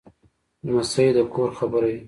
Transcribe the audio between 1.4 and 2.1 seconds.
خبره وي.